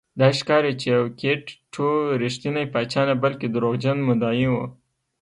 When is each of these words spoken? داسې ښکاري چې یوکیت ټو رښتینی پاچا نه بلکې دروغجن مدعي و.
داسې 0.19 0.37
ښکاري 0.43 0.71
چې 0.81 0.87
یوکیت 0.95 1.43
ټو 1.73 1.85
رښتینی 2.21 2.65
پاچا 2.73 3.01
نه 3.09 3.15
بلکې 3.23 3.47
دروغجن 3.49 3.97
مدعي 4.09 4.47
و. 4.51 4.55